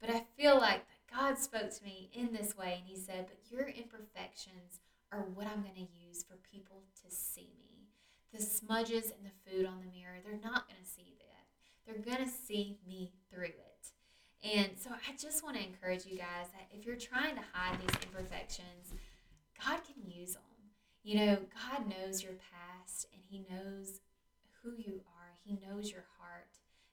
But 0.01 0.11
I 0.11 0.27
feel 0.37 0.59
like 0.59 0.83
God 1.13 1.39
spoke 1.39 1.71
to 1.71 1.85
me 1.85 2.11
in 2.13 2.33
this 2.33 2.57
way, 2.57 2.81
and 2.81 2.87
He 2.87 2.97
said, 2.97 3.27
but 3.29 3.39
your 3.51 3.69
imperfections 3.69 4.83
are 5.13 5.31
what 5.35 5.47
I'm 5.47 5.63
going 5.63 5.75
to 5.75 6.07
use 6.07 6.25
for 6.25 6.39
people 6.51 6.83
to 7.05 7.15
see 7.15 7.55
me. 7.63 7.87
The 8.33 8.43
smudges 8.43 9.13
and 9.15 9.23
the 9.27 9.39
food 9.47 9.67
on 9.67 9.79
the 9.79 9.93
mirror, 9.97 10.19
they're 10.25 10.43
not 10.43 10.67
going 10.67 10.83
to 10.83 10.89
see 10.89 11.15
that. 11.19 11.47
They're 11.87 12.03
going 12.03 12.25
to 12.25 12.31
see 12.31 12.79
me 12.87 13.13
through 13.31 13.55
it. 13.55 13.71
And 14.43 14.71
so 14.79 14.91
I 14.91 15.15
just 15.21 15.45
want 15.45 15.57
to 15.57 15.63
encourage 15.63 16.07
you 16.07 16.17
guys 16.17 16.49
that 16.55 16.69
if 16.71 16.87
you're 16.87 16.97
trying 16.97 17.35
to 17.35 17.43
hide 17.53 17.79
these 17.81 17.97
imperfections, 18.07 18.95
God 19.61 19.81
can 19.85 20.11
use 20.11 20.35
them. 20.35 20.43
You 21.03 21.17
know, 21.17 21.39
God 21.53 21.89
knows 21.89 22.23
your 22.23 22.37
past 22.53 23.07
and 23.13 23.23
He 23.29 23.45
knows 23.49 24.01
who 24.63 24.73
you 24.77 25.01
are, 25.21 25.37
He 25.45 25.59
knows 25.61 25.91
your 25.91 26.05
heart. 26.19 26.49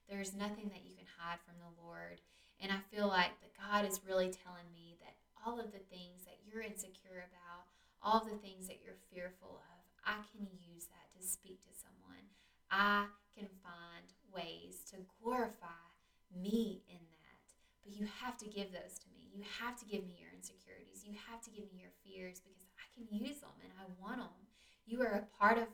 There's 0.08 0.34
nothing 0.34 0.72
that 0.72 0.84
you 0.84 0.96
can 0.96 1.08
hide 1.18 1.40
from 1.44 1.60
the 1.60 1.82
Lord. 1.84 2.20
And 2.60 2.72
I 2.72 2.80
feel 2.90 3.06
like 3.08 3.36
that 3.40 3.56
God 3.60 3.84
is 3.84 4.00
really 4.08 4.32
telling 4.32 4.68
me 4.72 4.96
that 5.04 5.16
all 5.44 5.60
of 5.60 5.70
the 5.72 5.84
things 5.92 6.24
that 6.24 6.40
you're 6.44 6.64
insecure 6.64 7.28
about, 7.28 7.68
all 8.02 8.24
the 8.24 8.40
things 8.40 8.66
that 8.68 8.80
you're 8.82 8.98
fearful 9.12 9.60
of, 9.60 9.78
I 10.04 10.24
can 10.32 10.48
use 10.72 10.88
that 10.88 11.12
to 11.12 11.20
speak 11.20 11.60
to 11.68 11.72
someone. 11.76 12.24
I 12.70 13.06
can 13.36 13.48
find 13.62 14.08
ways 14.32 14.80
to 14.90 14.96
glorify 15.22 15.84
me 16.32 16.82
in 16.88 17.00
that. 17.00 17.46
But 17.84 17.92
you 17.92 18.08
have 18.24 18.36
to 18.38 18.46
give 18.46 18.72
those 18.72 18.98
to 18.98 19.08
me. 19.12 19.17
You 19.32 19.44
have 19.60 19.78
to 19.80 19.86
give 19.86 20.06
me 20.06 20.18
your 20.18 20.32
insecurities. 20.34 21.04
You 21.04 21.14
have 21.30 21.40
to 21.44 21.50
give 21.50 21.70
me 21.72 21.80
your 21.80 21.94
fears 22.04 22.40
because 22.40 22.58
I 22.78 22.86
can 22.94 23.06
use 23.10 23.40
them 23.40 23.54
and 23.62 23.72
I 23.78 23.84
want 24.00 24.18
them. 24.18 24.38
You 24.86 25.02
are 25.02 25.24
a 25.24 25.28
part 25.38 25.58
of 25.58 25.68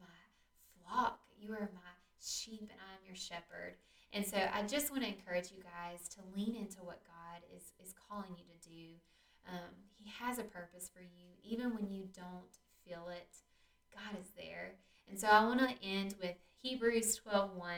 my 0.00 0.20
flock. 0.78 1.20
You 1.38 1.52
are 1.52 1.70
my 1.72 1.94
sheep 2.20 2.68
and 2.70 2.80
I'm 2.80 3.06
your 3.06 3.16
shepherd. 3.16 3.76
And 4.12 4.26
so 4.26 4.36
I 4.36 4.62
just 4.62 4.90
want 4.90 5.02
to 5.02 5.08
encourage 5.08 5.50
you 5.52 5.62
guys 5.62 6.08
to 6.16 6.20
lean 6.34 6.56
into 6.56 6.82
what 6.82 7.02
God 7.04 7.42
is, 7.54 7.72
is 7.82 7.94
calling 8.08 8.30
you 8.36 8.44
to 8.44 8.68
do. 8.68 8.84
Um, 9.48 9.70
he 9.94 10.10
has 10.18 10.38
a 10.38 10.44
purpose 10.44 10.90
for 10.92 11.02
you, 11.02 11.28
even 11.44 11.74
when 11.74 11.90
you 11.90 12.08
don't 12.14 12.56
feel 12.84 13.08
it. 13.10 13.36
God 13.92 14.18
is 14.20 14.30
there. 14.36 14.72
And 15.08 15.18
so 15.18 15.28
I 15.28 15.44
want 15.44 15.60
to 15.60 15.86
end 15.86 16.14
with 16.20 16.36
Hebrews 16.62 17.16
12 17.16 17.54
1. 17.54 17.68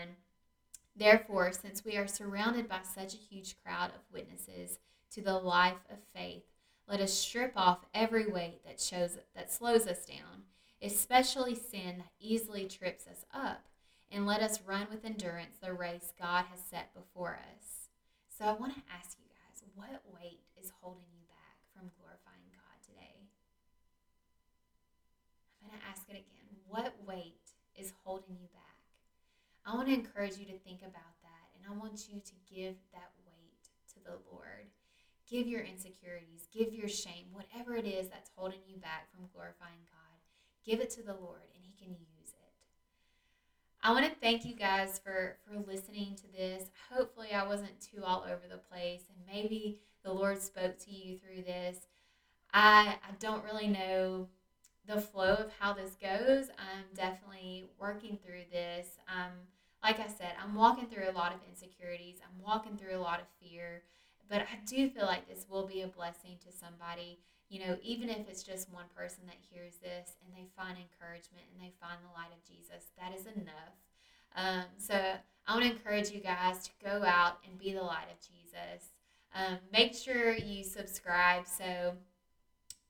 Therefore, 0.96 1.52
since 1.52 1.84
we 1.84 1.96
are 1.96 2.08
surrounded 2.08 2.68
by 2.68 2.80
such 2.82 3.14
a 3.14 3.18
huge 3.18 3.56
crowd 3.62 3.90
of 3.90 4.12
witnesses 4.12 4.78
to 5.12 5.22
the 5.22 5.38
life 5.38 5.84
of 5.90 5.98
faith, 6.14 6.44
let 6.88 7.00
us 7.00 7.12
strip 7.12 7.52
off 7.56 7.86
every 7.92 8.26
weight 8.26 8.64
that 8.64 8.80
shows 8.80 9.18
that 9.34 9.52
slows 9.52 9.86
us 9.86 10.06
down, 10.06 10.44
especially 10.82 11.54
sin 11.54 11.98
that 11.98 12.12
easily 12.18 12.66
trips 12.66 13.06
us 13.06 13.24
up, 13.32 13.66
and 14.10 14.26
let 14.26 14.40
us 14.40 14.62
run 14.66 14.86
with 14.90 15.04
endurance 15.04 15.58
the 15.60 15.72
race 15.72 16.12
God 16.18 16.46
has 16.50 16.60
set 16.60 16.94
before 16.94 17.38
us. 17.56 17.88
So 18.38 18.46
I 18.46 18.52
want 18.52 18.74
to 18.74 18.82
ask 18.94 19.18
you 19.20 19.28
guys, 19.28 19.62
what 19.74 20.02
weight 20.14 20.40
is 20.56 20.72
holding 20.80 21.10
you 21.12 21.26
back 21.28 21.58
from 21.74 21.90
glorifying 22.00 22.48
God 22.54 22.78
today? 22.80 23.20
I'm 25.60 25.68
going 25.68 25.80
to 25.80 25.86
ask 25.90 26.08
it 26.08 26.16
again. 26.16 26.48
What 26.68 26.94
weight 27.06 27.52
is 27.76 27.92
holding 28.04 28.36
you 28.40 28.48
back? 28.54 28.80
I 29.66 29.74
want 29.74 29.88
to 29.88 29.94
encourage 29.94 30.38
you 30.38 30.46
to 30.46 30.58
think 30.64 30.80
about 30.80 31.20
that, 31.20 31.52
and 31.52 31.68
I 31.68 31.76
want 31.76 32.08
you 32.08 32.20
to 32.20 32.34
give 32.48 32.76
that 32.94 33.12
weight 33.26 33.68
to 33.92 34.00
the 34.04 34.16
Lord. 34.32 34.72
Give 35.30 35.46
your 35.46 35.60
insecurities, 35.60 36.48
give 36.52 36.72
your 36.72 36.88
shame, 36.88 37.26
whatever 37.32 37.76
it 37.76 37.84
is 37.84 38.08
that's 38.08 38.30
holding 38.34 38.60
you 38.66 38.78
back 38.78 39.10
from 39.10 39.28
glorifying 39.34 39.84
God, 39.90 40.18
give 40.64 40.80
it 40.80 40.90
to 40.90 41.02
the 41.02 41.14
Lord 41.14 41.42
and 41.54 41.62
He 41.62 41.74
can 41.78 41.92
use 41.92 42.30
it. 42.30 42.52
I 43.82 43.92
want 43.92 44.06
to 44.06 44.20
thank 44.20 44.44
you 44.44 44.54
guys 44.54 44.98
for, 44.98 45.36
for 45.46 45.58
listening 45.70 46.16
to 46.16 46.32
this. 46.36 46.70
Hopefully, 46.90 47.32
I 47.34 47.46
wasn't 47.46 47.80
too 47.80 48.02
all 48.02 48.24
over 48.26 48.42
the 48.50 48.58
place 48.58 49.02
and 49.08 49.18
maybe 49.26 49.80
the 50.02 50.12
Lord 50.12 50.40
spoke 50.40 50.78
to 50.78 50.90
you 50.90 51.18
through 51.18 51.42
this. 51.42 51.78
I, 52.54 52.96
I 53.02 53.12
don't 53.20 53.44
really 53.44 53.68
know 53.68 54.28
the 54.86 55.00
flow 55.00 55.34
of 55.34 55.52
how 55.58 55.74
this 55.74 55.94
goes. 56.00 56.48
I'm 56.58 56.84
definitely 56.94 57.66
working 57.78 58.18
through 58.24 58.44
this. 58.50 58.86
Um, 59.08 59.32
like 59.82 60.00
I 60.00 60.08
said, 60.08 60.32
I'm 60.42 60.54
walking 60.54 60.86
through 60.86 61.10
a 61.10 61.12
lot 61.12 61.32
of 61.32 61.40
insecurities, 61.48 62.18
I'm 62.24 62.42
walking 62.42 62.76
through 62.76 62.96
a 62.96 63.00
lot 63.00 63.20
of 63.20 63.26
fear. 63.40 63.82
But 64.28 64.42
I 64.42 64.58
do 64.66 64.90
feel 64.90 65.06
like 65.06 65.28
this 65.28 65.46
will 65.48 65.66
be 65.66 65.82
a 65.82 65.88
blessing 65.88 66.36
to 66.44 66.52
somebody, 66.52 67.18
you 67.48 67.60
know, 67.60 67.76
even 67.82 68.10
if 68.10 68.28
it's 68.28 68.42
just 68.42 68.72
one 68.72 68.84
person 68.94 69.24
that 69.26 69.36
hears 69.50 69.76
this 69.76 70.16
and 70.24 70.34
they 70.34 70.46
find 70.56 70.76
encouragement 70.76 71.46
and 71.52 71.60
they 71.60 71.72
find 71.80 71.98
the 72.02 72.12
light 72.12 72.32
of 72.32 72.44
Jesus, 72.44 72.92
that 72.98 73.14
is 73.14 73.26
enough. 73.26 73.74
Um, 74.36 74.64
so 74.76 74.94
I 75.46 75.54
want 75.54 75.64
to 75.64 75.72
encourage 75.72 76.10
you 76.10 76.20
guys 76.20 76.62
to 76.64 76.70
go 76.84 77.02
out 77.04 77.38
and 77.44 77.58
be 77.58 77.72
the 77.72 77.82
light 77.82 78.08
of 78.12 78.20
Jesus. 78.20 78.92
Um, 79.34 79.58
make 79.72 79.94
sure 79.94 80.34
you 80.34 80.62
subscribe 80.64 81.46
so 81.46 81.94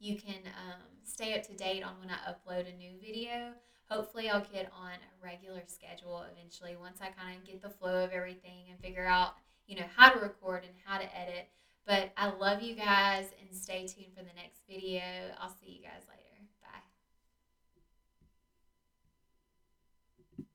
you 0.00 0.16
can 0.16 0.42
um, 0.46 0.82
stay 1.04 1.34
up 1.34 1.42
to 1.44 1.54
date 1.54 1.82
on 1.82 1.92
when 2.00 2.10
I 2.10 2.30
upload 2.30 2.72
a 2.72 2.76
new 2.76 2.92
video. 3.00 3.52
Hopefully, 3.88 4.28
I'll 4.28 4.46
get 4.52 4.70
on 4.76 4.92
a 4.92 5.24
regular 5.24 5.62
schedule 5.66 6.24
eventually 6.32 6.76
once 6.78 6.98
I 7.00 7.06
kind 7.06 7.38
of 7.38 7.44
get 7.44 7.62
the 7.62 7.70
flow 7.70 8.04
of 8.04 8.10
everything 8.10 8.66
and 8.70 8.78
figure 8.80 9.06
out, 9.06 9.34
you 9.68 9.76
know, 9.76 9.86
how 9.94 10.08
to 10.08 10.18
record 10.18 10.64
and 10.64 10.72
how 10.84 10.98
to 10.98 11.16
edit. 11.16 11.48
But 11.86 12.12
I 12.16 12.30
love 12.30 12.62
you 12.62 12.74
guys 12.74 13.26
and 13.40 13.56
stay 13.56 13.86
tuned 13.86 14.12
for 14.16 14.24
the 14.24 14.34
next 14.34 14.62
video. 14.68 15.02
I'll 15.40 15.48
see 15.48 15.70
you 15.70 15.82
guys 15.82 16.02
later. 16.08 16.27